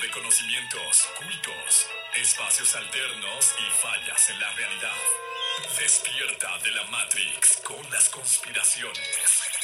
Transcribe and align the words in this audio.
de 0.00 0.10
conocimientos, 0.10 1.08
cultos, 1.18 1.86
espacios 2.16 2.74
alternos 2.74 3.54
y 3.58 3.70
fallas 3.76 4.30
en 4.30 4.40
la 4.40 4.50
realidad. 4.52 4.96
Despierta 5.78 6.58
de 6.58 6.70
la 6.70 6.84
Matrix 6.84 7.58
con 7.58 7.90
las 7.90 8.08
conspiraciones. 8.08 9.61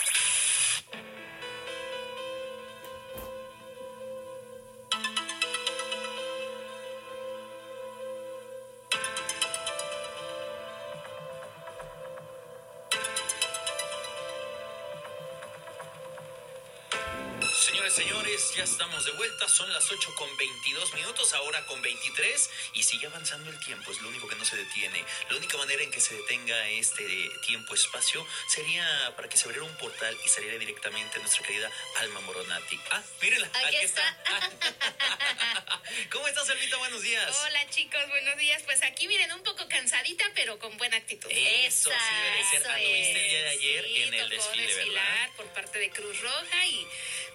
Señores, 17.88 17.94
señores, 17.94 18.54
ya 18.54 18.64
estamos 18.64 19.04
de 19.06 19.12
vuelta. 19.12 19.48
Son 19.48 19.72
las 19.72 19.90
8 19.90 20.14
con 20.14 20.36
22 20.36 20.92
minutos, 20.94 21.32
ahora 21.32 21.64
con 21.64 21.80
23. 21.80 22.50
Y 22.74 22.82
sigue 22.82 23.06
avanzando 23.06 23.48
el 23.50 23.58
tiempo, 23.60 23.90
es 23.90 24.00
lo 24.02 24.08
único 24.10 24.28
que 24.28 24.36
no 24.36 24.44
se 24.44 24.56
detiene. 24.56 25.02
La 25.30 25.36
única 25.36 25.56
manera 25.56 25.82
en 25.82 25.90
que 25.90 26.00
se 26.00 26.14
detenga 26.14 26.68
este 26.68 27.04
tiempo-espacio 27.46 28.26
sería 28.48 29.14
para 29.16 29.28
que 29.28 29.38
se 29.38 29.44
abriera 29.44 29.64
un 29.64 29.74
portal 29.78 30.14
y 30.22 30.28
saliera 30.28 30.58
directamente 30.58 31.18
nuestra 31.18 31.46
querida 31.46 31.70
Alma 31.96 32.20
Moronati. 32.20 32.78
Ah, 32.90 33.02
mírenla, 33.22 33.50
Aquí 33.54 33.76
está. 33.76 34.22
¿Cómo 36.12 36.28
estás, 36.28 36.50
Almita? 36.50 36.76
Buenos 36.76 37.02
días. 37.02 37.36
Hola 37.46 37.70
chicos, 37.70 38.06
buenos 38.08 38.36
días. 38.36 38.62
Pues 38.64 38.82
aquí 38.82 39.08
miren, 39.08 39.32
un 39.32 39.42
poco 39.42 39.66
cansadita, 39.66 40.30
pero 40.34 40.58
con 40.58 40.76
buena 40.76 40.98
actitud. 40.98 41.30
Eso, 41.32 41.90
sí 41.90 42.14
debe 42.22 42.44
ser. 42.50 42.68
Anduviste 42.68 43.24
el 43.24 43.30
día 43.30 43.42
de 43.44 43.58
Sí, 43.58 43.68
ayer 43.68 43.84
en 43.86 44.14
el 44.14 44.28
desfile, 44.28 44.66
desfilar 44.66 45.10
¿verdad? 45.10 45.36
por 45.36 45.46
parte 45.54 45.78
de 45.78 45.90
Cruz 45.90 46.20
Roja 46.20 46.66
y 46.66 46.86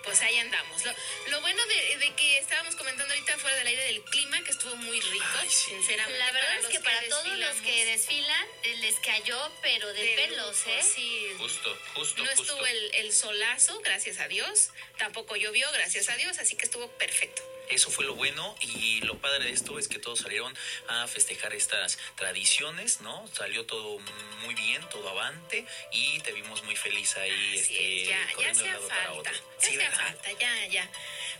pues 0.03 0.21
ahí 0.21 0.38
andamos. 0.38 0.84
Lo, 0.84 0.93
lo 1.31 1.41
bueno 1.41 1.66
de, 1.66 1.98
de 1.98 2.16
que 2.16 2.38
estábamos 2.38 2.75
comentando 2.75 3.13
ahorita 3.13 3.38
fuera 3.38 3.55
del 3.57 3.67
aire 3.67 3.84
del 3.85 4.03
clima, 4.03 4.44
que 4.44 4.52
estuvo 4.52 4.75
muy 4.75 4.99
rico, 4.99 5.25
Ay, 5.39 5.49
sí. 5.49 5.71
sinceramente. 5.71 6.20
La 6.20 6.31
verdad 6.31 6.57
es 6.59 6.66
que 6.67 6.80
para 6.81 7.02
todos 7.08 7.38
los 7.38 7.55
que 7.61 7.86
desfilan 7.86 8.47
eh, 8.63 8.75
les 8.78 8.95
cayó, 9.00 9.52
pero 9.61 9.88
de, 9.94 10.03
de 10.03 10.16
pelos, 10.16 10.58
lujo, 10.66 10.69
¿eh? 10.69 10.83
Sí. 10.83 11.28
Justo, 11.38 11.78
justo, 11.95 12.22
No 12.23 12.30
justo. 12.30 12.44
estuvo 12.44 12.66
el, 12.66 12.95
el 12.95 13.13
solazo, 13.13 13.80
gracias 13.81 14.19
a 14.19 14.28
Dios. 14.28 14.69
Tampoco 14.97 15.36
llovió, 15.36 15.72
gracias 15.72 16.09
a 16.09 16.16
Dios, 16.17 16.38
así 16.39 16.56
que 16.56 16.66
estuvo 16.66 16.88
perfecto. 16.97 17.41
Eso 17.69 17.89
fue 17.89 18.06
lo 18.06 18.14
bueno 18.16 18.56
y 18.61 19.02
lo 19.02 19.17
padre 19.19 19.45
de 19.45 19.52
esto 19.52 19.80
es 19.80 19.88
que 19.88 19.97
todos 20.00 20.19
salieron 20.19 20.56
a 20.89 21.08
festejar 21.08 21.53
estas 21.53 21.97
tradiciones, 22.16 23.02
¿no? 23.02 23.25
Salió 23.36 23.66
todo 23.66 24.00
muy 24.44 24.53
bien, 24.53 24.81
todo 24.89 25.09
avante 25.09 25.66
y 25.91 26.19
te 26.19 26.31
vimos 26.34 26.64
muy 26.64 26.75
feliz 26.75 27.16
ahí, 27.17 27.56
este, 27.58 28.02
es, 28.03 28.08
ya, 28.09 28.28
ya 28.39 28.52
hacía 28.52 28.80
falta. 28.80 29.31
Ya 29.31 29.39
Sí, 29.58 29.78
falta, 29.80 30.31
ya, 30.34 30.67
ya. 30.67 30.89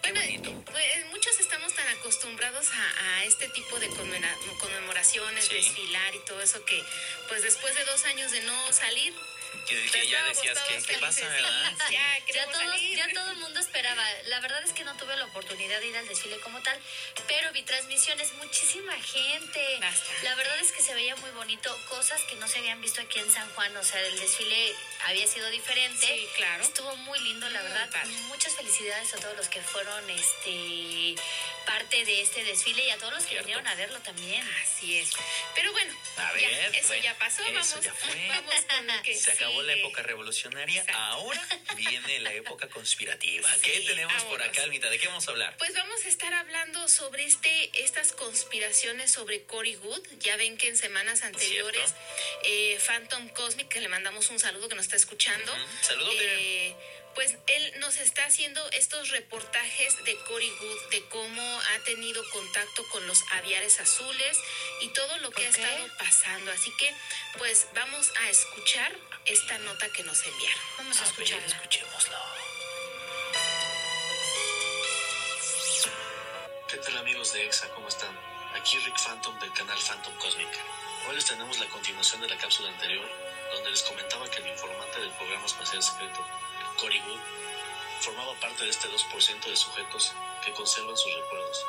Qué 0.02 0.12
Bueno, 0.12 0.64
pues, 0.66 1.06
muchos 1.12 1.40
estamos 1.40 1.74
tan 1.76 1.88
acostumbrados 1.90 2.68
a, 2.72 3.16
a 3.18 3.24
este 3.26 3.50
tipo 3.50 3.80
de 3.80 3.90
conmemora- 3.90 4.38
conmemoraciones, 4.60 5.46
Sí. 5.46 5.56
desfilar 5.56 6.16
y 6.16 6.20
todo 6.26 6.42
eso 6.42 6.64
que, 6.66 6.82
pues 7.28 7.44
después 7.44 7.76
de 7.76 7.84
dos 7.86 8.04
años 8.06 8.32
de 8.32 8.42
no 8.44 8.74
salir, 8.74 9.14
Que, 9.68 9.86
que 9.92 10.08
ya 10.08 10.24
decías 10.26 10.60
que 10.60 10.82
qué 10.84 10.98
pasa. 11.00 11.28
¿verdad? 11.28 11.74
Ya, 11.92 12.20
Ya, 12.34 12.46
todos, 12.52 12.82
ya 12.96 13.08
todo 13.14 13.32
el 13.32 13.38
mundo 13.38 13.60
esperaba. 13.60 14.04
La 14.26 14.40
verdad 14.40 14.64
es 14.64 14.74
que 14.74 14.84
no 14.84 14.96
tuve 14.98 15.16
la 15.18 15.26
oportunidad 15.26 15.80
de 15.80 15.88
ir 15.88 15.98
al 15.98 16.08
desfile 16.08 16.40
como 16.40 16.60
tal, 16.62 16.80
pero 17.28 17.52
vi 17.54 17.64
transmisiones, 17.64 18.34
muchísima 18.34 18.94
gente. 19.02 19.80
La 20.24 20.36
verdad 20.36 20.58
es 20.60 20.72
que 20.72 20.82
se 20.82 20.94
veía 20.94 21.16
muy 21.18 21.32
bonito, 21.32 21.76
cosas 21.90 22.22
que 22.24 22.36
no 22.36 22.48
se 22.48 22.60
habían 22.60 22.82
visto 22.82 23.02
aquí 23.02 23.20
en 23.20 23.32
San 23.32 23.50
Juan. 23.54 23.76
O 23.78 23.84
sea, 23.84 24.02
el 24.02 24.20
desfile 24.20 24.76
había 25.06 25.28
sido 25.28 25.50
diferente. 25.50 26.06
Sí, 26.06 26.28
claro. 26.36 26.64
Estuvo 26.64 26.96
muy 26.98 27.20
lindo, 27.22 27.48
la 27.50 27.62
Muy 27.62 27.70
verdad. 27.70 27.90
padre. 27.92 28.10
Muchas 28.28 28.56
felicidades 28.56 29.14
a 29.14 29.18
todos 29.18 29.38
los 29.38 29.48
que 29.50 29.62
fueron 29.62 30.10
este 30.10 31.16
parte 31.66 32.04
de 32.06 32.22
este 32.22 32.44
desfile 32.44 32.86
y 32.86 32.90
a 32.90 32.98
todos 32.98 33.14
los 33.14 33.26
que 33.26 33.38
vinieron 33.40 33.66
a 33.68 33.76
verlo 33.76 34.00
también. 34.02 34.46
Así 34.64 34.98
es. 35.00 35.10
Pero 35.56 35.72
bueno, 35.72 35.94
A 36.18 36.28
ya, 36.28 36.34
ver, 36.34 36.76
eso 36.76 36.88
bueno, 36.88 37.04
ya 37.04 37.18
pasó. 37.18 37.42
eso 37.44 37.54
vamos, 37.54 37.82
ya 37.82 37.94
fue. 37.94 38.28
vamos 38.28 38.56
con 38.70 38.88
lo 38.88 39.02
que 39.04 39.16
Se 39.16 39.32
acabó 39.32 39.62
la 39.64 39.74
época 39.74 40.04
revolucionaria, 40.04 40.82
Exacto. 40.82 41.02
ahora 41.02 41.48
viene 41.76 42.20
la 42.20 42.34
época 42.34 42.68
conspirativa. 42.70 43.50
¿Qué 43.62 43.80
tenemos 43.82 44.24
por 44.24 44.42
acá, 44.42 44.64
Almita? 44.64 44.90
¿De 44.90 45.00
qué 45.00 45.08
vamos 45.08 45.28
a 45.28 45.32
hablar? 45.32 45.56
Pues 45.58 45.74
vamos 45.74 46.04
a 46.06 46.08
estar 46.10 46.34
hablando 46.34 46.88
sobre 46.90 47.24
este, 47.26 47.72
estas 47.84 48.12
conspiraciones 48.14 49.12
sobre 49.12 49.44
Cory 49.44 49.76
Good. 49.76 50.06
Ya 50.20 50.36
ven 50.38 50.58
que 50.58 50.68
en 50.68 50.78
semanas 50.78 51.22
anteriores, 51.24 51.94
eh, 52.44 52.80
Phantom 52.86 53.30
Cosmic, 53.30 53.68
que 53.70 53.80
le 53.82 53.88
mandamos 53.90 54.30
un 54.30 54.40
saludo 54.40 54.70
que 54.70 54.76
nos 54.76 54.86
está 54.86 54.98
escuchando. 54.98 55.54
Saludote. 55.82 56.18
eh, 56.70 56.76
pues 57.16 57.36
él 57.48 57.74
nos 57.80 57.98
está 57.98 58.26
haciendo 58.26 58.62
estos 58.72 59.10
reportajes 59.10 60.04
de 60.04 60.16
Cory 60.28 60.50
Good, 60.50 60.90
de 60.92 61.04
cómo 61.10 61.62
ha 61.62 61.80
tenido 61.86 62.24
contacto 62.32 62.88
con 62.90 63.06
los 63.08 63.24
aviares 63.32 63.80
azules 63.80 64.38
y 64.82 64.90
todo 64.90 65.18
lo 65.20 65.32
que 65.32 65.46
ha 65.46 65.50
estado 65.50 65.88
pasando. 65.98 66.52
Así 66.52 66.72
que, 66.78 66.94
pues 67.38 67.68
vamos 67.76 68.12
a 68.22 68.30
escuchar 68.30 68.92
esta 69.26 69.58
nota 69.60 69.88
que 69.90 70.04
nos 70.04 70.26
enviaron. 70.26 70.64
Vamos 70.78 70.98
a 70.98 71.02
ver, 71.02 71.10
escucharla. 71.12 71.46
escuchémoslo. 71.46 72.18
¿Qué 76.68 76.78
tal 76.78 76.98
amigos 76.98 77.34
de 77.34 77.46
EXA? 77.46 77.70
¿Cómo 77.70 77.88
están? 77.88 78.18
Aquí 78.56 78.80
Rick 78.80 78.98
Phantom 78.98 79.40
del 79.40 79.54
canal 79.54 79.78
Phantom 79.78 80.16
Cosmic. 80.18 80.50
Hoy 81.08 81.16
les 81.16 81.26
tenemos 81.26 81.60
la 81.60 81.68
continuación 81.68 82.22
de 82.22 82.30
la 82.30 82.38
cápsula 82.38 82.70
anterior, 82.70 83.06
donde 83.54 83.70
les 83.70 83.84
comentaba 83.84 84.30
que 84.30 84.38
el 84.38 84.48
informante 84.48 85.00
del 85.02 85.12
programa 85.12 85.46
espacial 85.46 85.84
secreto, 85.84 86.26
Good, 86.80 87.20
formaba 88.02 88.34
parte 88.40 88.64
de 88.64 88.70
este 88.70 88.90
2% 88.90 89.46
de 89.46 89.56
sujetos 89.56 90.14
que 90.44 90.54
conservan 90.54 90.98
sus 90.98 91.14
recuerdos. 91.14 91.66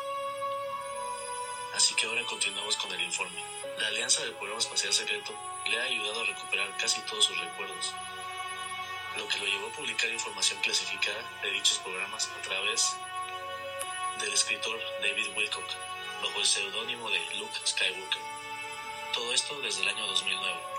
Así 1.75 1.95
que 1.95 2.07
ahora 2.07 2.25
continuamos 2.25 2.77
con 2.77 2.93
el 2.93 3.01
informe. 3.03 3.43
La 3.79 3.89
alianza 3.89 4.23
del 4.23 4.35
programa 4.35 4.61
espacial 4.61 4.93
secreto 4.93 5.33
le 5.67 5.81
ha 5.81 5.85
ayudado 5.85 6.23
a 6.23 6.25
recuperar 6.25 6.77
casi 6.77 7.01
todos 7.03 7.25
sus 7.25 7.39
recuerdos, 7.39 7.93
lo 9.17 9.29
que 9.29 9.39
lo 9.39 9.47
llevó 9.47 9.69
a 9.69 9.77
publicar 9.77 10.11
información 10.11 10.61
clasificada 10.61 11.23
de 11.43 11.51
dichos 11.51 11.79
programas 11.79 12.29
a 12.29 12.43
través 12.43 12.97
del 14.21 14.33
escritor 14.33 14.79
David 15.03 15.37
Wilcock, 15.37 15.69
bajo 16.23 16.41
el 16.41 16.47
seudónimo 16.47 17.11
de 17.11 17.21
Luke 17.37 17.59
Skywalker. 17.65 18.23
Todo 19.13 19.33
esto 19.33 19.61
desde 19.61 19.83
el 19.83 19.89
año 19.89 20.07
2009. 20.07 20.74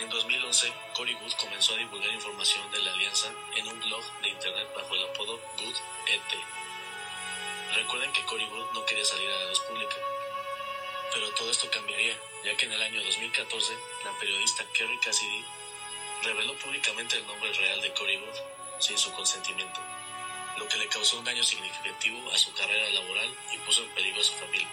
En 0.00 0.08
2011, 0.08 0.72
Cory 0.94 1.12
Good 1.12 1.32
comenzó 1.34 1.74
a 1.74 1.76
divulgar 1.76 2.10
información 2.10 2.70
de 2.72 2.78
la 2.80 2.92
alianza 2.92 3.30
en 3.54 3.68
un 3.68 3.78
blog 3.80 4.02
de 4.22 4.30
internet 4.30 4.66
bajo 4.74 4.94
el 4.94 5.04
apodo 5.04 5.38
Good 5.58 5.76
ET. 6.08 7.74
Recuerden 7.74 8.10
que 8.12 8.24
Cory 8.24 8.46
Good 8.46 8.72
no 8.72 8.84
quería 8.86 9.04
salir 9.04 9.30
a 9.30 9.38
la 9.38 9.48
luz 9.50 9.60
pública, 9.60 9.96
pero 11.12 11.30
todo 11.34 11.50
esto 11.50 11.70
cambiaría, 11.70 12.18
ya 12.44 12.56
que 12.56 12.64
en 12.64 12.72
el 12.72 12.82
año 12.82 13.04
2014, 13.04 13.74
la 14.04 14.18
periodista 14.18 14.64
Kerry 14.72 14.98
Cassidy 15.00 15.44
reveló 16.22 16.54
públicamente 16.54 17.18
el 17.18 17.26
nombre 17.26 17.52
real 17.52 17.82
de 17.82 17.92
Cory 17.92 18.16
Good 18.16 18.80
sin 18.80 18.96
su 18.96 19.12
consentimiento 19.12 19.80
lo 20.60 20.68
que 20.68 20.78
le 20.78 20.88
causó 20.88 21.18
un 21.18 21.24
daño 21.24 21.42
significativo 21.42 22.30
a 22.32 22.38
su 22.38 22.52
carrera 22.52 22.90
laboral 22.90 23.28
y 23.52 23.58
puso 23.58 23.82
en 23.82 23.88
peligro 23.90 24.20
a 24.20 24.24
su 24.24 24.32
familia. 24.34 24.68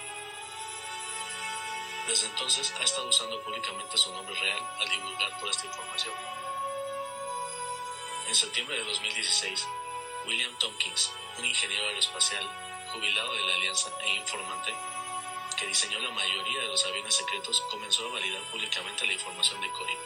Desde 2.08 2.28
entonces 2.28 2.74
ha 2.80 2.84
estado 2.84 3.10
usando 3.10 3.38
públicamente 3.42 3.98
su 3.98 4.10
nombre 4.14 4.34
real 4.34 4.60
al 4.80 4.90
divulgar 4.90 5.38
toda 5.40 5.52
esta 5.52 5.66
información. 5.66 6.14
En 8.30 8.34
septiembre 8.36 8.78
de 8.78 8.86
2016, 8.86 9.68
William 10.26 10.58
Tompkins, 10.58 11.12
un 11.38 11.46
ingeniero 11.46 11.86
aeroespacial 11.88 12.50
jubilado 12.94 13.34
de 13.34 13.44
la 13.44 13.56
Alianza 13.56 13.92
e 14.06 14.16
informante, 14.16 14.74
que 15.58 15.68
diseñó 15.68 16.00
la 16.00 16.12
mayoría 16.12 16.62
de 16.62 16.68
los 16.68 16.86
aviones 16.86 17.14
secretos, 17.14 17.60
comenzó 17.70 18.08
a 18.08 18.14
validar 18.14 18.42
públicamente 18.44 19.06
la 19.06 19.14
información 19.14 19.60
de 19.60 19.70
Cory. 19.72 19.98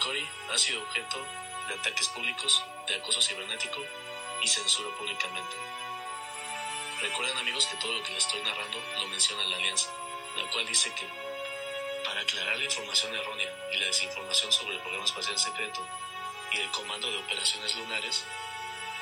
Cory 0.00 0.28
ha 0.52 0.58
sido 0.58 0.80
objeto 0.82 1.18
de 1.66 1.74
ataques 1.74 2.06
públicos, 2.08 2.62
de 2.86 2.94
acoso 2.94 3.20
cibernético 3.20 3.82
y 4.40 4.46
censura 4.46 4.96
públicamente. 4.96 5.56
Recuerden 7.00 7.38
amigos 7.38 7.66
que 7.66 7.76
todo 7.78 7.92
lo 7.94 8.02
que 8.04 8.12
les 8.12 8.24
estoy 8.24 8.42
narrando 8.42 8.78
lo 9.00 9.08
menciona 9.08 9.42
la 9.44 9.56
Alianza, 9.56 9.90
la 10.38 10.50
cual 10.50 10.66
dice 10.66 10.92
que 10.94 11.06
para 12.04 12.20
aclarar 12.20 12.56
la 12.56 12.64
información 12.64 13.14
errónea 13.14 13.52
y 13.72 13.78
la 13.78 13.86
desinformación 13.86 14.52
sobre 14.52 14.76
el 14.76 14.80
programa 14.80 15.04
espacial 15.04 15.38
secreto 15.38 15.86
y 16.52 16.58
el 16.58 16.70
comando 16.70 17.10
de 17.10 17.18
operaciones 17.18 17.74
lunares, 17.76 18.24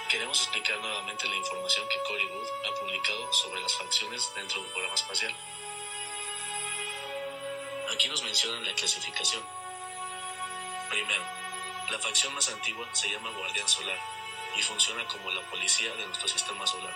queremos 0.08 0.40
explicar 0.40 0.78
nuevamente 0.80 1.28
la 1.28 1.36
información 1.36 1.86
que 1.88 2.02
Cory 2.02 2.26
Wood 2.26 2.48
ha 2.66 2.80
publicado 2.80 3.32
sobre 3.32 3.60
las 3.60 3.74
facciones 3.74 4.32
dentro 4.34 4.60
del 4.62 4.70
programa 4.72 4.94
espacial. 4.94 5.34
Aquí 7.92 8.08
nos 8.08 8.22
mencionan 8.22 8.64
la 8.64 8.74
clasificación. 8.74 9.44
Primero, 10.90 11.24
la 11.90 11.98
facción 11.98 12.34
más 12.34 12.48
antigua 12.48 12.88
se 12.92 13.10
llama 13.10 13.30
Guardián 13.30 13.68
Solar 13.68 13.98
y 14.56 14.62
funciona 14.62 15.06
como 15.06 15.30
la 15.30 15.42
policía 15.50 15.94
de 15.94 16.06
nuestro 16.06 16.28
sistema 16.28 16.66
solar, 16.66 16.94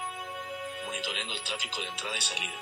monitoreando 0.87 1.34
el 1.34 1.40
tráfico 1.42 1.81
de 1.82 1.88
entrada 1.88 2.16
y 2.16 2.22
salida. 2.22 2.54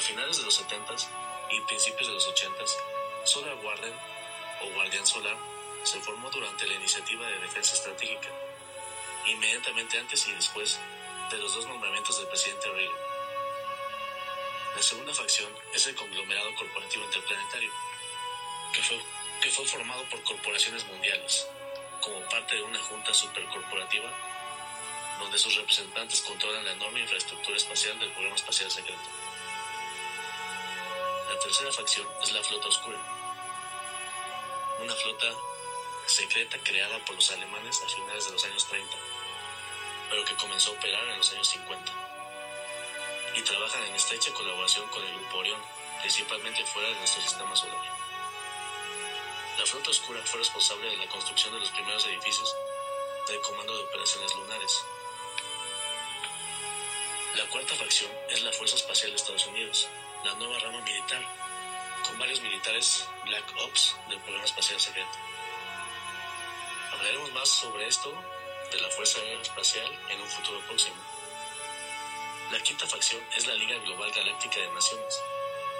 A 0.00 0.02
finales 0.02 0.38
de 0.38 0.44
los 0.44 0.58
70s 0.58 1.08
y 1.50 1.60
principios 1.60 2.08
de 2.08 2.14
los 2.14 2.26
80s, 2.26 2.74
Solar 3.24 3.54
Guardian 3.56 3.92
o 4.62 4.72
Guardián 4.72 5.06
Solar 5.06 5.36
se 5.84 6.00
formó 6.00 6.30
durante 6.30 6.66
la 6.66 6.72
iniciativa 6.72 7.26
de 7.26 7.38
defensa 7.40 7.74
estratégica, 7.74 8.30
inmediatamente 9.26 9.98
antes 9.98 10.26
y 10.26 10.32
después 10.32 10.80
de 11.30 11.36
los 11.36 11.54
dos 11.54 11.66
nombramientos 11.66 12.16
del 12.16 12.28
presidente 12.28 12.66
Reagan. 12.70 12.96
La 14.74 14.82
segunda 14.82 15.12
facción 15.12 15.52
es 15.74 15.86
el 15.86 15.94
conglomerado 15.94 16.54
corporativo 16.54 17.04
interplanetario, 17.04 17.70
que 18.72 18.82
fue, 18.82 18.98
que 19.42 19.50
fue 19.50 19.66
formado 19.66 20.02
por 20.04 20.22
corporaciones 20.22 20.86
mundiales, 20.86 21.46
como 22.00 22.18
parte 22.30 22.56
de 22.56 22.62
una 22.62 22.82
junta 22.84 23.12
supercorporativa 23.12 24.10
donde 25.18 25.38
sus 25.38 25.54
representantes 25.56 26.22
controlan 26.22 26.64
la 26.64 26.72
enorme 26.72 27.00
infraestructura 27.00 27.58
espacial 27.58 27.98
del 27.98 28.10
programa 28.12 28.36
espacial 28.36 28.70
secreto. 28.70 29.29
Tercera 31.42 31.72
facción 31.72 32.06
es 32.22 32.32
la 32.32 32.42
flota 32.42 32.68
oscura, 32.68 32.98
una 34.78 34.94
flota 34.94 35.34
secreta 36.04 36.58
creada 36.62 37.02
por 37.06 37.14
los 37.14 37.30
alemanes 37.30 37.80
a 37.82 37.88
finales 37.88 38.26
de 38.26 38.32
los 38.32 38.44
años 38.44 38.66
30, 38.66 38.96
pero 40.10 40.24
que 40.26 40.34
comenzó 40.34 40.70
a 40.70 40.74
operar 40.74 41.02
en 41.08 41.16
los 41.16 41.32
años 41.32 41.48
50. 41.48 41.92
Y 43.36 43.40
trabajan 43.40 43.82
en 43.84 43.94
estrecha 43.94 44.34
colaboración 44.34 44.86
con 44.88 45.02
el 45.02 45.14
Grupo 45.14 45.38
Orión, 45.38 45.60
principalmente 46.02 46.62
fuera 46.66 46.90
de 46.90 46.96
nuestro 46.96 47.22
sistema 47.22 47.56
solar. 47.56 47.84
La 49.58 49.64
flota 49.64 49.90
oscura 49.90 50.20
fue 50.26 50.40
responsable 50.40 50.90
de 50.90 50.96
la 50.98 51.08
construcción 51.08 51.54
de 51.54 51.60
los 51.60 51.70
primeros 51.70 52.06
edificios 52.06 52.54
del 53.28 53.40
Comando 53.40 53.74
de 53.74 53.84
Operaciones 53.84 54.34
Lunares. 54.34 54.84
La 57.36 57.46
cuarta 57.46 57.74
facción 57.76 58.12
es 58.28 58.42
la 58.42 58.52
Fuerza 58.52 58.76
Espacial 58.76 59.10
de 59.12 59.16
Estados 59.16 59.46
Unidos, 59.46 59.88
la 60.24 60.34
nueva 60.34 60.58
rama 60.58 60.80
militar, 60.82 61.22
con 62.06 62.18
varios 62.18 62.40
militares 62.42 63.08
Black 63.24 63.44
Ops 63.64 63.96
del 64.08 64.20
programa 64.20 64.44
espacial 64.44 64.78
secreto. 64.78 65.08
Hablaremos 66.92 67.32
más 67.32 67.48
sobre 67.48 67.86
esto 67.86 68.12
de 68.70 68.80
la 68.80 68.90
Fuerza 68.90 69.18
Aérea 69.20 69.40
Espacial 69.40 69.98
en 70.10 70.20
un 70.20 70.28
futuro 70.28 70.60
próximo. 70.66 70.96
La 72.52 72.60
quinta 72.62 72.86
facción 72.86 73.22
es 73.36 73.46
la 73.46 73.54
Liga 73.54 73.78
Global 73.78 74.10
Galáctica 74.12 74.60
de 74.60 74.72
Naciones, 74.72 75.20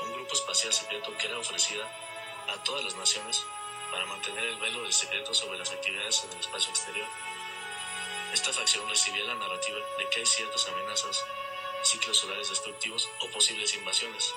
un 0.05 0.13
grupo 0.13 0.35
espacial 0.35 0.73
secreto 0.73 1.15
que 1.19 1.27
era 1.27 1.39
ofrecida 1.39 1.85
a 2.49 2.63
todas 2.65 2.85
las 2.85 2.95
naciones 2.95 3.45
para 3.91 4.07
mantener 4.07 4.45
el 4.45 4.57
velo 4.57 4.83
del 4.83 4.93
secreto 4.93 5.35
sobre 5.35 5.59
las 5.59 5.71
actividades 5.71 6.25
en 6.25 6.33
el 6.33 6.41
espacio 6.41 6.71
exterior. 6.71 7.09
Esta 8.33 8.53
facción 8.53 8.89
recibía 8.89 9.25
la 9.25 9.35
narrativa 9.35 9.79
de 9.99 10.09
que 10.09 10.21
hay 10.21 10.27
ciertas 10.27 10.67
amenazas, 10.69 11.27
ciclos 11.83 12.19
solares 12.19 12.51
destructivos 12.51 13.09
o 13.21 13.29
posibles 13.29 13.75
invasiones. 13.75 14.35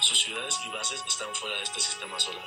Sus 0.00 0.20
ciudades 0.20 0.58
y 0.64 0.68
bases 0.68 1.04
están 1.06 1.34
fuera 1.34 1.56
de 1.56 1.62
este 1.62 1.80
sistema 1.80 2.18
solar. 2.18 2.44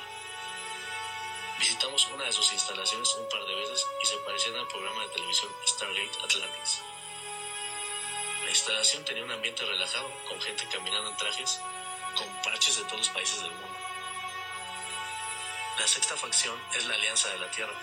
Visitamos 1.58 2.06
una 2.12 2.24
de 2.24 2.32
sus 2.32 2.52
instalaciones 2.52 3.14
un 3.14 3.28
par 3.28 3.44
de 3.46 3.54
veces 3.54 3.86
y 4.02 4.06
se 4.06 4.16
parecían 4.18 4.56
al 4.56 4.68
programa 4.68 5.02
de 5.02 5.08
televisión 5.08 5.50
Stargate 5.66 6.18
Atlantis. 6.22 6.82
La 8.44 8.50
instalación 8.50 9.04
tenía 9.04 9.24
un 9.24 9.32
ambiente 9.32 9.64
relajado, 9.64 10.10
con 10.28 10.40
gente 10.40 10.68
caminando 10.68 11.10
en 11.10 11.16
trajes, 11.16 11.60
con 12.14 12.42
parches 12.42 12.76
de 12.76 12.84
todos 12.84 12.98
los 12.98 13.08
países 13.08 13.40
del 13.40 13.50
mundo. 13.50 13.78
La 15.78 15.88
sexta 15.88 16.16
facción 16.16 16.58
es 16.74 16.84
la 16.86 16.94
Alianza 16.94 17.28
de 17.30 17.38
la 17.38 17.50
Tierra, 17.50 17.74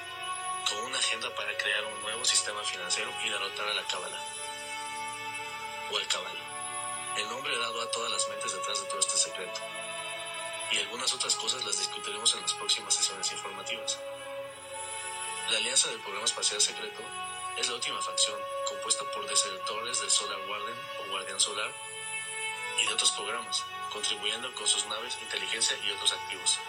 con 0.70 0.86
una 0.86 1.00
agenda 1.00 1.34
para 1.36 1.58
crear 1.58 1.84
un 1.86 2.02
nuevo 2.02 2.24
sistema 2.26 2.64
financiero 2.64 3.12
y 3.26 3.30
derrotar 3.30 3.68
a 3.68 3.74
la 3.74 3.84
Cábala. 3.84 4.33
O 5.94 6.08
Cábala, 6.10 6.42
el 7.18 7.30
nombre 7.30 7.56
dado 7.56 7.80
a 7.80 7.92
todas 7.92 8.12
las 8.12 8.28
mentes 8.28 8.52
detrás 8.52 8.82
de 8.82 8.88
todo 8.88 9.00
este 9.00 9.16
secreto. 9.16 9.62
Y 10.72 10.80
algunas 10.80 11.14
otras 11.14 11.36
cosas 11.36 11.64
las 11.66 11.78
discutiremos 11.78 12.34
en 12.34 12.42
las 12.42 12.54
próximas 12.56 12.96
sesiones 12.96 13.32
informativas. 13.32 14.00
La 15.52 15.58
Alianza 15.58 15.90
del 15.90 16.00
Programa 16.00 16.26
Espacial 16.26 16.60
Secreto 16.60 17.04
es 17.58 17.68
la 17.68 17.76
última 17.76 18.02
facción, 18.02 18.40
compuesta 18.68 19.04
por 19.14 19.28
desertores 19.28 20.02
del 20.02 20.10
Solar 20.10 20.40
Warden 20.50 20.76
o 21.00 21.12
Guardián 21.12 21.40
Solar 21.40 21.72
y 22.82 22.88
de 22.88 22.94
otros 22.94 23.12
programas, 23.12 23.64
contribuyendo 23.92 24.52
con 24.56 24.66
sus 24.66 24.88
naves, 24.88 25.16
inteligencia 25.22 25.78
y 25.86 25.92
otros 25.92 26.12
activos. 26.12 26.60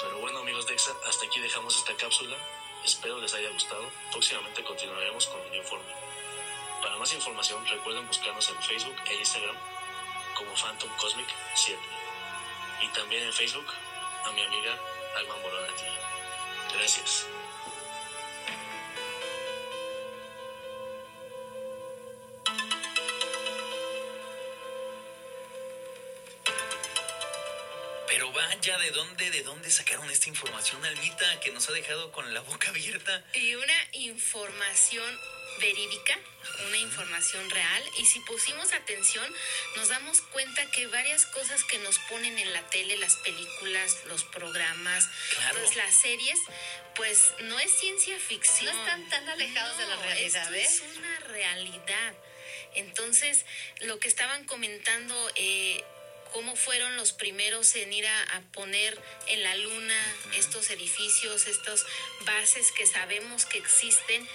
Pero 0.00 0.20
bueno 0.20 0.38
amigos 0.38 0.66
de 0.66 0.72
EXA, 0.72 0.96
hasta 1.06 1.26
aquí 1.26 1.38
dejamos 1.40 1.76
esta 1.76 1.94
cápsula. 1.96 2.38
Espero 2.82 3.18
les 3.18 3.34
haya 3.34 3.50
gustado. 3.50 3.90
Próximamente 4.10 4.64
continuaremos 4.64 5.26
con 5.26 5.42
el 5.42 5.56
informe. 5.56 6.07
Más 6.98 7.12
información 7.12 7.64
recuerden 7.64 8.04
buscarnos 8.08 8.48
en 8.48 8.60
Facebook 8.60 8.96
e 9.08 9.14
Instagram 9.14 9.56
como 10.34 10.52
Phantom 10.56 10.90
Cosmic 10.96 11.28
7. 11.54 11.80
Y 12.82 12.88
también 12.88 13.22
en 13.22 13.32
Facebook 13.32 13.66
a 14.24 14.32
mi 14.32 14.42
amiga 14.42 14.76
Alma 15.16 15.36
Moronati. 15.36 15.84
Gracias. 16.74 17.26
Pero 28.08 28.32
vaya, 28.32 28.78
¿de 28.78 28.90
dónde, 28.90 29.30
de 29.30 29.42
dónde 29.44 29.70
sacaron 29.70 30.10
esta 30.10 30.28
información, 30.28 30.84
Almita, 30.84 31.38
que 31.38 31.52
nos 31.52 31.68
ha 31.68 31.72
dejado 31.72 32.10
con 32.10 32.34
la 32.34 32.40
boca 32.40 32.70
abierta? 32.70 33.24
Y 33.34 33.54
una 33.54 33.88
información 33.92 35.37
verídica, 35.58 36.18
una 36.66 36.76
información 36.78 37.48
real. 37.50 37.84
Y 37.98 38.06
si 38.06 38.20
pusimos 38.20 38.72
atención, 38.72 39.26
nos 39.76 39.88
damos 39.88 40.20
cuenta 40.32 40.70
que 40.70 40.86
varias 40.86 41.26
cosas 41.26 41.62
que 41.64 41.78
nos 41.78 41.98
ponen 42.10 42.38
en 42.38 42.52
la 42.52 42.62
tele, 42.70 42.96
las 42.96 43.16
películas, 43.16 43.96
los 44.06 44.24
programas, 44.24 45.08
Claro. 45.36 45.58
pues 45.60 45.76
las 45.76 45.94
series, 45.94 46.38
pues 46.94 47.32
no 47.40 47.58
es 47.60 47.70
ciencia 47.72 48.18
ficción. 48.18 48.74
No 48.74 48.82
están 48.84 49.08
tan 49.08 49.28
alejados 49.28 49.78
de 49.78 49.86
la 49.86 49.96
realidad, 49.96 50.54
esto 50.54 50.54
¿eh? 50.54 50.62
Es 50.90 50.96
una 50.96 51.18
realidad. 51.20 52.14
Entonces, 52.74 53.44
lo 53.80 53.98
que 53.98 54.08
estaban 54.08 54.44
comentando, 54.44 55.14
eh, 55.36 55.82
cómo 56.32 56.54
fueron 56.56 56.96
los 56.96 57.12
primeros 57.12 57.74
en 57.76 57.92
ir 57.92 58.06
a, 58.06 58.22
a 58.36 58.40
poner 58.52 59.00
en 59.28 59.42
la 59.42 59.54
luna 59.56 60.16
estos 60.34 60.68
edificios, 60.70 61.46
estas 61.46 61.84
bases 62.20 62.70
que 62.72 62.86
sabemos 62.86 63.46
que 63.46 63.58
existen. 63.58 64.28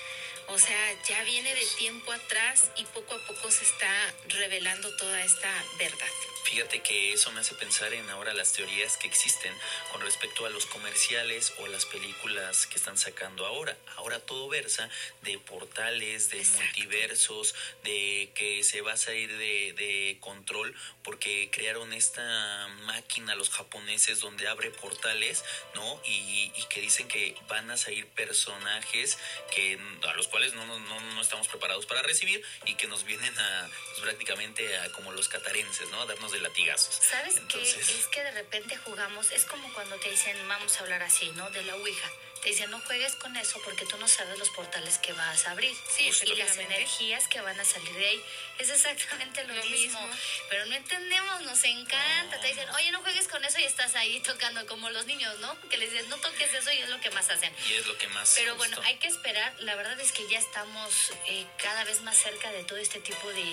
O 0.54 0.60
sea, 0.60 1.02
ya 1.10 1.24
viene 1.24 1.56
de 1.56 1.66
tiempo 1.80 2.12
atrás 2.12 2.70
y 2.78 2.86
poco 2.86 3.16
a 3.16 3.26
poco 3.26 3.50
se 3.50 3.64
está 3.64 4.14
revelando 4.28 4.96
toda 4.98 5.24
esta 5.24 5.50
verdad. 5.80 6.08
Fíjate 6.44 6.82
que 6.82 7.14
eso 7.14 7.32
me 7.32 7.40
hace 7.40 7.56
pensar 7.56 7.92
en 7.94 8.08
ahora 8.12 8.34
las 8.34 8.54
teorías 8.54 8.98
que 8.98 9.08
existen 9.08 9.52
con 9.92 10.02
respecto 10.02 10.46
a 10.46 10.52
los 10.52 10.68
comerciales 10.68 11.54
o 11.58 11.68
las 11.68 11.86
películas 11.86 12.68
que 12.68 12.76
están 12.76 12.98
sacando 12.98 13.48
ahora. 13.48 13.76
Ahora 13.96 14.20
todo 14.20 14.50
versa 14.50 14.88
de 15.24 15.40
portales, 15.40 16.30
de 16.30 16.40
Exacto. 16.40 16.62
multiversos, 16.64 17.56
de 17.84 18.30
que 18.36 18.64
se 18.64 18.82
va 18.82 18.94
a 18.94 18.98
salir 18.98 19.36
de, 19.36 19.74
de 19.74 20.18
control 20.20 20.76
porque 21.04 21.50
crearon 21.52 21.92
esta 21.94 22.68
máquina 22.84 23.34
los 23.36 23.50
japoneses 23.50 24.20
donde 24.20 24.48
abre 24.48 24.70
portales, 24.70 25.44
¿no? 25.74 26.02
Y, 26.06 26.52
y 26.56 26.66
que 26.70 26.82
dicen 26.82 27.08
que 27.08 27.36
van 27.48 27.72
a 27.72 27.78
salir 27.78 28.06
personajes 28.10 29.18
que 29.56 29.80
a 30.08 30.14
los 30.14 30.28
cuales 30.28 30.43
no, 30.54 30.66
no, 30.66 30.78
no, 30.80 31.00
no 31.00 31.22
estamos 31.22 31.48
preparados 31.48 31.86
para 31.86 32.02
recibir 32.02 32.44
y 32.66 32.76
que 32.76 32.88
nos 32.88 33.06
vienen 33.06 33.34
a 33.40 33.70
pues, 33.92 34.00
prácticamente 34.02 34.78
a 34.80 34.92
como 34.92 35.12
los 35.14 35.30
catarenses, 35.30 35.90
¿no? 35.92 36.02
A 36.02 36.06
darnos 36.06 36.32
de 36.34 36.40
latigazos. 36.42 36.96
¿Sabes 36.96 37.38
Entonces- 37.38 37.76
qué? 37.88 38.00
Es 38.00 38.08
que 38.08 38.22
de 38.24 38.32
repente 38.32 38.76
jugamos, 38.78 39.32
es 39.32 39.46
como 39.46 39.72
cuando 39.74 39.96
te 39.98 40.10
dicen, 40.10 40.36
vamos 40.50 40.76
a 40.78 40.80
hablar 40.84 41.02
así, 41.04 41.32
¿no? 41.36 41.50
De 41.52 41.64
la 41.64 41.76
Ouija. 41.76 42.10
Te 42.44 42.50
dicen, 42.50 42.70
no 42.72 42.80
juegues 42.82 43.16
con 43.16 43.36
eso 43.38 43.58
porque 43.64 43.86
tú 43.86 43.96
no 43.98 44.08
sabes 44.08 44.38
los 44.38 44.50
portales 44.50 44.98
que 44.98 45.14
vas 45.14 45.48
a 45.48 45.52
abrir. 45.52 45.74
Sí, 45.90 46.12
y 46.26 46.36
las 46.36 46.58
energías 46.58 47.30
que 47.30 47.40
van 47.40 47.58
a 47.58 47.64
salir 47.64 47.94
de 47.94 48.06
ahí. 48.06 48.22
Es 48.60 48.70
exactamente 48.70 49.46
lo, 49.46 49.54
Lo 49.56 49.66
mismo. 49.66 50.02
mismo. 50.02 50.18
Pero 50.50 50.66
no 50.66 50.76
entendemos, 50.76 51.42
nos 51.44 51.64
encanta. 51.64 52.42
Te 52.42 52.48
dicen, 52.48 52.70
oye, 52.72 52.92
no 52.92 53.02
juegues 53.02 53.30
con 53.30 53.44
eso 53.46 53.60
y 53.60 53.64
estás 53.64 53.96
ahí 53.96 54.20
tocando 54.20 54.66
como 54.68 54.90
los 54.90 55.06
niños, 55.06 55.40
¿no? 55.40 55.58
Que 55.70 55.78
les 55.78 55.90
dices, 55.92 56.10
no 56.10 56.18
toques 56.18 56.54
eso 56.54 56.70
y 56.74 56.80
es 56.80 56.90
lo 56.90 57.00
que 57.00 57.10
más 57.12 57.30
hacen. 57.30 57.54
Y 57.70 57.74
es 57.76 57.88
lo 57.88 57.98
que 57.98 58.08
más. 58.08 58.34
Pero 58.36 58.56
bueno, 58.58 58.78
hay 58.84 58.98
que 58.98 59.08
esperar. 59.08 59.54
La 59.60 59.76
verdad 59.76 59.98
es 60.02 60.12
que 60.12 60.28
ya 60.28 60.40
estamos 60.40 61.14
eh, 61.28 61.48
cada 61.58 61.86
vez 61.86 62.02
más 62.02 62.18
cerca 62.18 62.52
de 62.52 62.66
todo 62.66 62.78
este 62.78 63.00
tipo 63.00 63.30
de, 63.30 63.44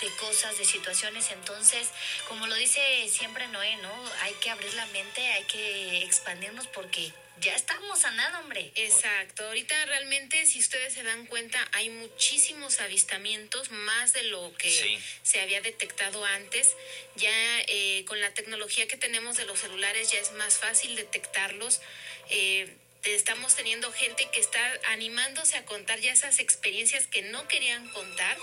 de 0.00 0.16
cosas, 0.18 0.58
de 0.58 0.64
situaciones. 0.64 1.30
Entonces, 1.30 1.88
como 2.26 2.48
lo 2.48 2.56
dice 2.56 3.08
siempre 3.08 3.46
Noé, 3.46 3.76
¿no? 3.76 4.12
Hay 4.22 4.34
que 4.34 4.50
abrir 4.50 4.74
la 4.74 4.86
mente, 4.86 5.24
hay 5.34 5.44
que 5.44 6.02
expandirnos 6.02 6.66
porque 6.66 7.12
ya 7.40 7.54
estamos 7.54 8.04
a 8.04 8.10
nada, 8.12 8.38
hombre. 8.40 8.70
Exacto, 8.74 9.44
ahorita 9.46 9.86
realmente 9.86 10.46
si 10.46 10.58
ustedes 10.58 10.94
se 10.94 11.02
dan 11.02 11.26
cuenta 11.26 11.66
hay 11.72 11.88
muchísimos 11.90 12.80
avistamientos, 12.80 13.70
más 13.70 14.12
de 14.12 14.24
lo 14.24 14.52
que 14.56 14.70
Sí. 14.70 14.98
se 15.22 15.40
había 15.40 15.60
detectado 15.60 16.24
antes. 16.24 16.76
Ya 17.16 17.60
eh, 17.68 18.04
con 18.06 18.20
la 18.20 18.32
tecnología 18.34 18.86
que 18.86 18.96
tenemos 18.96 19.36
de 19.36 19.44
los 19.46 19.58
celulares 19.58 20.10
ya 20.12 20.18
es 20.20 20.32
más 20.32 20.54
fácil 20.58 20.94
detectarlos. 20.96 21.80
Eh, 22.28 22.72
estamos 23.04 23.56
teniendo 23.56 23.90
gente 23.92 24.28
que 24.32 24.40
está 24.40 24.60
animándose 24.88 25.56
a 25.56 25.64
contar 25.64 25.98
ya 26.00 26.12
esas 26.12 26.38
experiencias 26.38 27.06
que 27.06 27.22
no 27.22 27.48
querían 27.48 27.88
contar. 27.90 28.36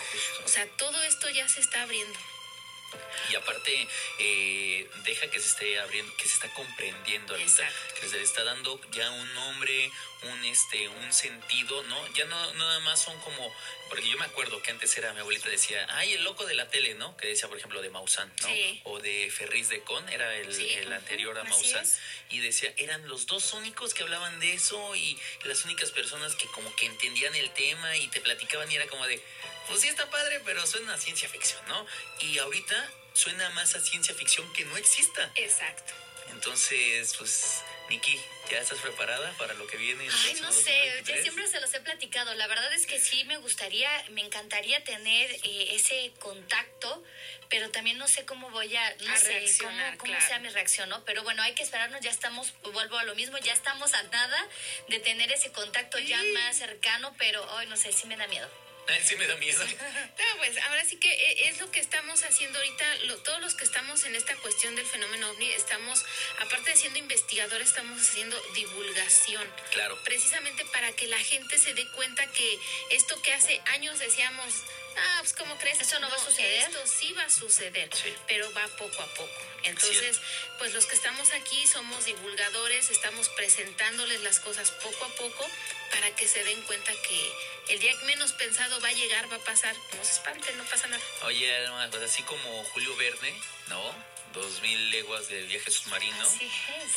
O 0.46 0.48
sea, 0.48 0.66
todo 0.77 1.01
esto 1.04 1.30
ya 1.30 1.48
se 1.48 1.60
está 1.60 1.84
abriendo. 1.84 2.20
Y 3.29 3.36
aparte, 3.36 3.88
eh, 4.20 4.89
deja 5.03 5.29
que 5.29 5.39
se 5.39 5.48
esté 5.48 5.79
abriendo, 5.79 6.15
que 6.15 6.27
se 6.27 6.36
está 6.36 6.53
comprendiendo 6.53 7.34
ahorita, 7.34 7.70
que 8.00 8.08
se 8.08 8.17
le 8.17 8.24
está 8.24 8.44
dando 8.44 8.79
ya 8.91 9.10
un 9.12 9.34
nombre, 9.34 9.91
un 10.24 10.46
este, 10.46 10.88
un 10.88 11.12
sentido, 11.12 11.84
¿no? 11.84 12.13
Ya 12.13 12.25
no, 12.25 12.53
nada 12.53 12.79
más 12.82 13.01
son 13.01 13.20
como, 13.20 13.53
porque 13.89 14.10
yo 14.10 14.17
me 14.17 14.25
acuerdo 14.25 14.62
que 14.62 14.72
antes 14.72 14.98
era, 14.98 15.13
mi 15.13 15.20
abuelita 15.20 15.50
decía, 15.50 15.86
ay, 15.89 16.13
el 16.13 16.24
loco 16.24 16.46
de 16.46 16.56
la 16.56 16.70
tele, 16.70 16.96
¿no? 16.96 17.17
Que 17.17 17.27
decía, 17.27 17.50
por 17.50 17.58
ejemplo, 17.58 17.82
de 17.82 17.89
Maussan, 17.89 18.32
¿no? 18.41 18.50
O 18.86 19.00
de 19.00 19.29
Ferris 19.29 19.70
de 19.70 19.82
Con, 19.82 20.08
era 20.10 20.34
el, 20.36 20.94
anterior 20.94 21.38
a 21.38 21.44
Maussan. 21.44 21.86
Y 22.29 22.39
decía, 22.39 22.74
eran 22.77 23.08
los 23.08 23.25
dos 23.25 23.53
únicos 23.53 23.94
que 23.94 24.03
hablaban 24.03 24.39
de 24.39 24.53
eso 24.53 24.96
y 24.96 25.20
las 25.44 25.65
únicas 25.65 25.91
personas 25.91 26.36
que 26.36 26.46
como 26.48 26.74
que 26.75 26.86
entendían 26.86 27.36
el 27.36 27.50
tema 27.51 27.96
y 27.98 28.08
te 28.08 28.22
platicaban 28.22 28.72
y 28.72 28.75
era 28.75 28.88
como 28.88 29.06
de, 29.06 29.22
pues 29.67 29.81
sí 29.81 29.88
está 29.88 30.09
padre, 30.09 30.41
pero 30.45 30.65
suena 30.65 30.93
a 30.93 30.97
ciencia 30.97 31.29
ficción, 31.29 31.62
¿no? 31.67 31.86
Y 32.21 32.38
ahorita 32.39 32.89
suena 33.13 33.50
más 33.51 33.75
a 33.75 33.81
ciencia 33.81 34.13
ficción 34.15 34.51
que 34.53 34.65
no 34.65 34.77
exista. 34.77 35.31
Exacto. 35.36 35.93
Entonces, 36.31 37.15
pues, 37.17 37.62
Nikki, 37.89 38.19
¿ya 38.51 38.59
estás 38.59 38.79
preparada 38.79 39.31
para 39.38 39.53
lo 39.53 39.65
que 39.65 39.77
viene? 39.77 40.07
Ay, 40.25 40.39
no 40.41 40.51
sé, 40.51 41.03
ya 41.03 41.21
siempre 41.21 41.47
se 41.47 41.59
los 41.59 41.74
he 41.74 41.79
platicado. 41.79 42.33
La 42.36 42.47
verdad 42.47 42.71
es 42.74 42.86
que 42.86 43.00
sí 43.00 43.24
me 43.24 43.38
gustaría, 43.38 43.89
me 44.12 44.21
encantaría 44.21 44.83
tener 44.83 45.31
eh, 45.31 45.75
ese 45.75 46.12
contacto, 46.19 47.03
pero 47.50 47.71
también 47.71 47.97
no 47.97 48.07
sé 48.07 48.25
cómo 48.25 48.50
voy 48.51 48.75
a, 48.75 48.95
no 48.97 49.17
sé 49.17 49.45
cómo, 49.97 50.21
sea 50.21 50.39
mi 50.39 50.50
reacción, 50.50 50.89
¿no? 50.89 51.03
Pero 51.05 51.24
bueno, 51.24 51.41
hay 51.41 51.53
que 51.53 51.63
esperarnos, 51.63 52.01
ya 52.01 52.12
estamos, 52.12 52.53
vuelvo 52.74 52.97
a 52.97 53.03
lo 53.03 53.15
mismo, 53.15 53.38
ya 53.39 53.53
estamos 53.53 53.93
a 53.93 54.03
nada 54.03 54.47
de 54.89 55.00
tener 55.00 55.31
ese 55.31 55.51
contacto 55.51 55.97
ya 56.00 56.21
más 56.33 56.57
cercano, 56.57 57.15
pero 57.17 57.43
hoy 57.55 57.65
no 57.67 57.77
sé, 57.77 57.91
sí 57.93 58.05
me 58.05 58.17
da 58.17 58.27
miedo. 58.27 58.66
Sí 59.03 59.15
me 59.15 59.27
da 59.27 59.36
miedo. 59.36 59.63
No, 60.17 60.38
pues 60.38 60.58
ahora 60.58 60.84
sí 60.86 60.98
que 60.98 61.12
eh, 61.12 61.50
es 61.50 61.60
lo 61.60 61.70
que 61.72 61.79
estamos 61.79 62.24
haciendo 62.24 62.58
ahorita, 62.58 62.86
todos 63.24 63.39
los 63.41 63.53
que 63.53 63.63
estamos 63.63 64.03
en 64.06 64.15
esta 64.15 64.36
cuestión 64.38 64.75
del 64.75 64.86
fenómeno 64.86 65.29
ovni, 65.29 65.50
estamos, 65.51 66.03
aparte 66.39 66.72
de 66.72 66.75
siendo 66.75 67.00
investigadores, 67.00 67.70
estamos 67.70 68.01
haciendo 68.01 68.39
divulgación. 68.56 69.48
Claro. 69.72 69.98
Precisamente 70.03 70.65
para 70.74 70.91
que 70.94 71.08
la 71.08 71.20
gente 71.20 71.58
se 71.60 71.74
dé 71.74 71.88
cuenta 71.91 72.25
que 72.32 72.60
esto 72.91 73.22
que 73.22 73.34
hace 73.34 73.62
años 73.74 74.00
decíamos, 74.00 74.53
ah, 74.98 75.18
pues 75.20 75.34
¿cómo 75.34 75.58
crees? 75.58 75.80
Eso 75.82 76.00
no, 76.00 76.10
va 76.10 76.16
a 76.16 76.20
suceder. 76.20 76.63
Esto 76.63 76.80
sí 76.88 77.13
va 77.13 77.24
a 77.24 77.30
suceder, 77.30 77.89
pero 78.27 78.51
va 78.54 78.68
poco 78.77 79.01
a 79.01 79.08
poco. 79.16 79.42
Entonces, 79.63 80.20
pues 80.58 80.74
los 80.74 80.86
que 80.86 80.96
estamos 80.96 81.32
aquí 81.32 81.68
somos 81.68 82.06
divulgadores, 82.06 82.89
estamos 82.89 83.30
presentándoles 83.30 84.22
las 84.22 84.39
cosas 84.39 84.72
poco 84.72 85.06
a 85.06 85.10
poco 85.10 85.50
para 85.92 86.16
que 86.16 86.27
se 86.27 86.44
den 86.44 86.62
cuenta 86.63 86.92
que 87.08 87.74
el 87.74 87.80
día 87.80 87.94
menos 88.06 88.32
pensado 88.34 88.80
va 88.82 88.89
a 88.89 88.94
llegar, 88.94 89.32
va 89.32 89.38
a 89.38 89.44
pasar. 89.44 89.75
No 89.96 90.04
se 90.04 90.12
espanten, 90.13 90.58
no 90.58 90.63
pasa 90.66 90.88
nada. 90.88 91.04
Oye, 91.24 91.51
pues 91.92 92.04
así 92.04 92.24
como 92.24 92.63
Julio 92.66 92.96
Verne, 92.96 93.34
¿no? 93.70 94.16
Dos 94.34 94.62
mil 94.62 94.91
leguas 94.91 95.29
de 95.29 95.41
viaje 95.43 95.72
submarino. 95.72 96.25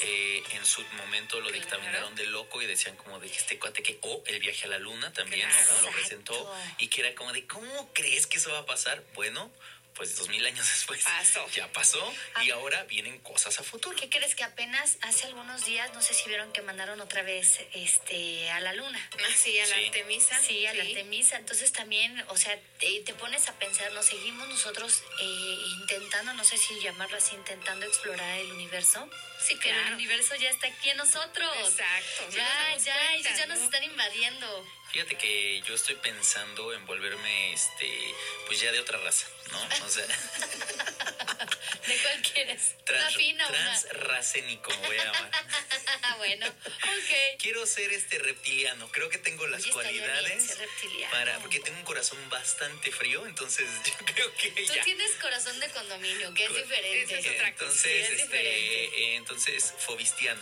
Eh, 0.02 0.42
en 0.52 0.64
su 0.64 0.82
momento 0.96 1.40
lo 1.40 1.50
dictaminaron 1.50 2.14
de 2.14 2.26
loco 2.26 2.60
y 2.60 2.66
decían 2.66 2.96
como 2.96 3.18
de 3.18 3.28
este 3.28 3.58
cuate 3.58 3.82
que, 3.82 3.98
o 4.02 4.22
el 4.26 4.40
viaje 4.40 4.66
a 4.66 4.68
la 4.68 4.78
luna 4.78 5.12
también, 5.12 5.48
¿no? 5.48 5.82
Lo 5.82 5.92
presentó 5.92 6.54
y 6.78 6.88
que 6.88 7.00
era 7.00 7.14
como 7.14 7.32
de, 7.32 7.46
¿cómo 7.46 7.90
crees 7.92 8.26
que 8.26 8.38
eso 8.38 8.50
va 8.50 8.60
a 8.60 8.66
pasar? 8.66 9.02
Bueno, 9.14 9.50
pues 9.94 10.16
dos 10.16 10.28
mil 10.28 10.44
años 10.44 10.66
después 10.66 11.02
pasó. 11.02 11.46
ya 11.50 11.70
pasó 11.72 12.12
y 12.42 12.50
ah. 12.50 12.54
ahora 12.54 12.84
vienen 12.84 13.18
cosas 13.20 13.58
a 13.58 13.62
futuro. 13.62 13.96
¿Qué 13.96 14.08
crees 14.08 14.34
que 14.34 14.44
apenas 14.44 14.98
hace 15.02 15.26
algunos 15.26 15.64
días, 15.64 15.92
no 15.92 16.02
sé 16.02 16.14
si 16.14 16.28
vieron 16.28 16.52
que 16.52 16.62
mandaron 16.62 17.00
otra 17.00 17.22
vez 17.22 17.60
este 17.74 18.50
a 18.50 18.60
la 18.60 18.72
luna? 18.72 19.10
Ah, 19.12 19.32
sí, 19.36 19.58
a 19.58 19.66
la 19.66 19.76
Artemisa. 19.76 20.40
Sí, 20.40 20.66
a 20.66 20.74
la 20.74 20.82
Artemisa. 20.82 21.36
Entonces 21.36 21.72
también, 21.72 22.24
o 22.28 22.36
sea, 22.36 22.58
te, 22.78 23.14
pones 23.14 23.48
a 23.48 23.58
pensar, 23.58 23.92
nos 23.92 24.06
seguimos 24.06 24.48
nosotros 24.48 25.02
eh, 25.20 25.56
intentando, 25.80 26.32
no 26.34 26.44
sé 26.44 26.56
si 26.56 26.80
llamarlo 26.80 27.16
así, 27.16 27.34
intentando 27.34 27.86
explorar 27.86 28.38
el 28.38 28.52
universo. 28.52 29.08
Sí, 29.46 29.56
claro. 29.56 29.88
el 29.88 29.94
universo 29.94 30.34
ya 30.36 30.50
está 30.50 30.68
aquí 30.68 30.90
en 30.90 30.98
nosotros. 30.98 31.50
Exacto. 31.58 32.36
Ya, 32.36 32.76
ya, 32.76 33.14
ellos 33.14 33.36
ya 33.36 33.46
nos 33.46 33.58
están 33.58 33.82
invadiendo. 33.82 34.66
Fíjate 34.92 35.16
que 35.16 35.62
yo 35.62 35.74
estoy 35.74 35.94
pensando 35.96 36.72
en 36.72 36.84
volverme, 36.84 37.52
este, 37.52 38.14
pues 38.46 38.60
ya 38.60 38.72
de 38.72 38.80
otra 38.80 38.98
raza, 38.98 39.26
¿no? 39.52 39.86
O 39.86 39.88
sea... 39.88 40.06
¿De 41.86 41.96
cuál 42.02 42.22
quieres? 42.22 42.74
Trans, 42.84 43.16
fina 43.16 43.46
transracénico, 43.46 44.72
voy 44.86 44.96
a 44.96 45.04
llamar. 45.04 45.30
bueno, 46.18 46.46
ok. 46.46 47.38
Quiero 47.38 47.66
ser 47.66 47.92
este 47.92 48.18
reptiliano. 48.18 48.90
Creo 48.92 49.08
que 49.08 49.18
tengo 49.18 49.46
las 49.46 49.66
cualidades 49.66 50.58
para 51.10 51.38
porque 51.38 51.60
tengo 51.60 51.78
un 51.78 51.84
corazón 51.84 52.18
bastante 52.28 52.92
frío, 52.92 53.26
entonces 53.26 53.66
yo 53.84 54.06
creo 54.06 54.34
que 54.34 54.50
Tú 54.50 54.74
tienes 54.84 55.12
corazón 55.12 55.58
de 55.58 55.68
condominio, 55.70 56.34
que 56.34 56.44
es 56.44 56.54
diferente. 56.54 57.18
Es 57.18 57.26
otra 57.26 57.48
entonces, 57.48 58.10
este, 58.10 58.84
eh, 58.84 59.16
entonces 59.16 59.74
fobistiano. 59.78 60.40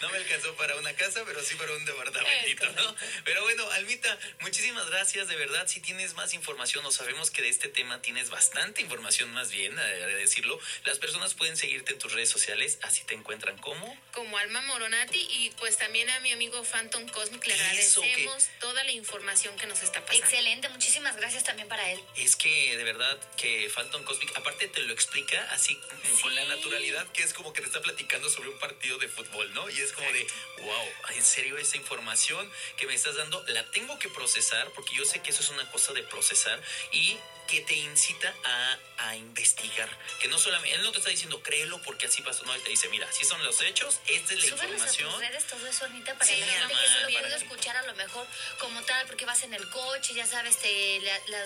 No 0.00 0.08
me 0.10 0.18
alcanzó 0.18 0.54
para 0.56 0.76
una 0.76 0.94
casa, 0.94 1.22
pero 1.26 1.42
sí 1.42 1.54
para 1.56 1.72
un 1.72 1.84
departamentito, 1.84 2.66
¿no? 2.72 2.96
Pero 3.24 3.42
bueno, 3.42 3.70
Almita, 3.72 4.18
muchísimas 4.40 4.88
gracias, 4.90 5.28
de 5.28 5.36
verdad. 5.36 5.66
Si 5.66 5.80
tienes 5.80 6.14
más 6.14 6.34
información, 6.34 6.84
o 6.84 6.92
sabemos 6.92 7.30
que 7.30 7.42
de 7.42 7.48
este 7.48 7.68
tema 7.68 8.02
tienes 8.02 8.30
bastante 8.30 8.82
información 8.82 9.32
más 9.32 9.50
bien, 9.50 9.78
a 9.78 9.84
decirlo. 9.84 10.58
Las 10.84 10.98
personas 10.98 11.34
pueden 11.34 11.56
seguirte 11.56 11.92
en 11.92 11.98
tus 11.98 12.12
redes 12.12 12.28
sociales, 12.28 12.78
así 12.82 13.04
te 13.04 13.14
encuentran 13.14 13.58
como. 13.58 13.96
Como 14.12 14.38
Alma 14.38 14.60
Moronati 14.62 15.18
y 15.18 15.50
pues 15.58 15.78
también 15.78 16.08
a 16.10 16.20
mi 16.20 16.32
amigo 16.32 16.62
Phantom 16.64 17.08
Cosmic 17.08 17.46
le 17.46 17.54
agradecemos 17.54 18.48
toda 18.60 18.82
la 18.84 18.92
información 18.92 19.56
que 19.56 19.66
nos 19.66 19.82
está 19.82 20.04
pasando. 20.04 20.24
Excelente, 20.24 20.68
muchísimas 20.68 21.16
gracias 21.16 21.44
también 21.44 21.68
para 21.68 21.90
él. 21.90 22.00
Es 22.16 22.36
que 22.36 22.76
de 22.76 22.84
verdad 22.84 23.18
que 23.36 23.70
Phantom 23.74 24.04
Cosmic, 24.04 24.36
aparte 24.36 24.68
te 24.68 24.80
lo 24.82 24.92
explica 24.92 25.42
así 25.52 25.78
con 26.22 26.34
la 26.34 26.44
naturalidad 26.44 27.06
que 27.12 27.22
es 27.22 27.32
como 27.32 27.52
que 27.52 27.60
te 27.60 27.66
está 27.66 27.80
platicando 27.80 28.28
sobre 28.30 28.48
un 28.48 28.58
partido 28.58 28.98
de 28.98 29.08
fútbol, 29.08 29.52
¿no? 29.54 29.55
Y 29.70 29.80
es 29.80 29.92
como 29.92 30.10
de, 30.12 30.26
wow, 30.60 31.14
en 31.14 31.24
serio 31.24 31.56
esa 31.56 31.76
información 31.76 32.50
que 32.76 32.86
me 32.86 32.94
estás 32.94 33.16
dando 33.16 33.42
la 33.48 33.64
tengo 33.70 33.98
que 33.98 34.08
procesar 34.10 34.70
porque 34.72 34.94
yo 34.94 35.04
sé 35.04 35.20
que 35.22 35.30
eso 35.30 35.42
es 35.42 35.48
una 35.48 35.68
cosa 35.70 35.92
de 35.94 36.02
procesar 36.02 36.60
y 36.92 37.16
que 37.46 37.60
te 37.62 37.74
incita 37.74 38.34
a, 38.44 38.78
a, 39.08 39.16
investigar. 39.16 39.88
Que 40.20 40.28
no 40.28 40.38
solamente, 40.38 40.76
él 40.76 40.82
no 40.82 40.92
te 40.92 40.98
está 40.98 41.10
diciendo 41.10 41.42
créelo 41.42 41.80
porque 41.82 42.06
así 42.06 42.22
pasó, 42.22 42.44
no, 42.44 42.54
él 42.54 42.62
te 42.62 42.70
dice, 42.70 42.88
mira, 42.88 43.10
si 43.12 43.24
son 43.24 43.42
los 43.44 43.60
hechos, 43.60 44.00
esta 44.06 44.34
es 44.34 44.40
la 44.40 44.46
información. 44.46 45.08
A 45.08 45.12
tus 45.12 45.20
redes 45.20 45.44
todo 45.46 45.66
eso, 45.66 45.84
Anita, 45.84 46.14
para 46.14 46.26
sí, 46.26 46.40
la 46.40 46.46
gente 46.46 46.74
que 46.74 47.30
se 47.30 47.36
escuchar 47.36 47.76
a 47.76 47.82
lo 47.82 47.94
mejor 47.94 48.26
como 48.58 48.82
tal, 48.82 49.06
porque 49.06 49.24
vas 49.24 49.42
en 49.42 49.54
el 49.54 49.68
coche, 49.70 50.14
ya 50.14 50.26
sabes, 50.26 50.58
te, 50.58 51.00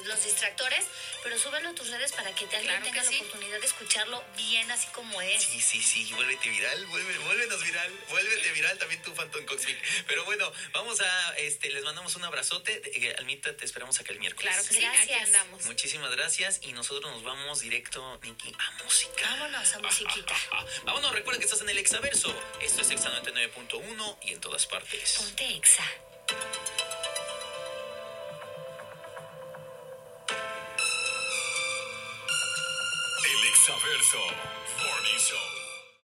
los 0.04 0.24
distractores, 0.24 0.86
pero 1.22 1.38
súbelo 1.38 1.70
a 1.70 1.74
tus 1.74 1.88
redes 1.88 2.12
para 2.12 2.34
que 2.34 2.44
alguien 2.56 2.82
tenga 2.82 3.02
la 3.02 3.10
oportunidad 3.10 3.60
de 3.60 3.66
escucharlo 3.66 4.24
bien 4.36 4.70
así 4.70 4.86
como 4.88 5.20
es. 5.20 5.42
Sí, 5.42 5.60
sí, 5.60 5.82
sí, 5.82 6.12
vuélvete 6.14 6.48
viral, 6.48 6.86
vuelve, 6.86 7.18
vuélvenos 7.18 7.62
viral, 7.62 7.92
vuélvete 8.08 8.52
viral 8.52 8.78
también 8.78 9.02
tu 9.02 9.14
Phantom 9.14 9.44
Cosmic. 9.44 9.76
Pero 10.06 10.24
bueno, 10.24 10.50
vamos 10.72 11.00
a, 11.00 11.34
este, 11.38 11.70
les 11.70 11.84
mandamos 11.84 12.16
un 12.16 12.24
abrazote. 12.24 12.80
Eh, 12.94 13.14
Almita, 13.18 13.56
te 13.56 13.64
esperamos 13.64 13.98
acá 14.00 14.12
el 14.12 14.18
miércoles. 14.18 14.50
Claro 14.50 14.68
que 14.68 14.74
sí, 14.74 14.84
aquí 14.84 15.12
andamos. 15.12 15.64
Muchísimas 15.66 15.99
muchísimas 16.00 16.16
gracias 16.16 16.60
y 16.62 16.72
nosotros 16.72 17.12
nos 17.12 17.22
vamos 17.22 17.60
directo, 17.60 18.18
Nikki, 18.22 18.54
a 18.58 18.84
música. 18.84 19.28
Vámonos 19.30 19.74
a 19.74 19.78
musiquita. 19.80 20.34
Vámonos, 20.84 21.12
recuerda 21.12 21.38
que 21.38 21.44
estás 21.44 21.60
en 21.60 21.68
el 21.68 21.78
Exaverso. 21.78 22.34
Esto 22.62 22.80
es 22.80 22.90
Exa 22.90 23.10
99.1 23.22 24.16
y 24.22 24.32
en 24.32 24.40
todas 24.40 24.66
partes. 24.66 25.16
Ponte 25.18 25.56
Exa. 25.56 25.84